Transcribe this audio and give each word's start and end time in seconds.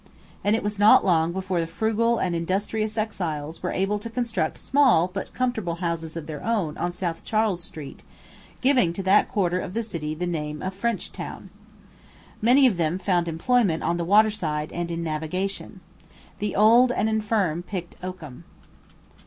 And 0.43 0.55
it 0.55 0.63
was 0.63 0.79
not 0.79 1.05
long 1.05 1.31
before 1.31 1.59
the 1.59 1.67
frugal 1.67 2.17
and 2.17 2.35
industrious 2.35 2.97
exiles 2.97 3.61
were 3.61 3.69
able 3.69 3.99
to 3.99 4.09
construct 4.09 4.57
small 4.57 5.07
but 5.07 5.31
comfortable 5.35 5.75
houses 5.75 6.17
of 6.17 6.25
their 6.25 6.43
own 6.43 6.75
on 6.79 6.91
South 6.91 7.23
Charles 7.23 7.63
Street, 7.63 8.01
giving 8.61 8.93
to 8.93 9.03
that 9.03 9.29
quarter 9.29 9.59
of 9.59 9.75
the 9.75 9.83
city 9.83 10.15
the 10.15 10.25
name 10.25 10.63
of 10.63 10.73
French 10.73 11.11
Town. 11.11 11.51
Many 12.41 12.65
of 12.65 12.77
them 12.77 12.97
found 12.97 13.27
employment 13.27 13.83
on 13.83 13.97
the 13.97 14.03
waterside 14.03 14.71
and 14.71 14.89
in 14.89 15.03
navigation. 15.03 15.81
The 16.39 16.55
old 16.55 16.91
and 16.91 17.07
infirm 17.07 17.61
picked 17.61 17.95
oakum. 18.01 18.43